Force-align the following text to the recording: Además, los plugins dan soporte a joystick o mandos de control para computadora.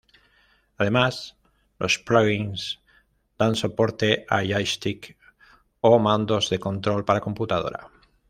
Además, 0.79 1.37
los 1.77 1.99
plugins 1.99 2.79
dan 3.37 3.53
soporte 3.53 4.25
a 4.29 4.37
joystick 4.43 5.15
o 5.81 5.99
mandos 5.99 6.49
de 6.49 6.57
control 6.59 7.05
para 7.05 7.21
computadora. 7.21 7.91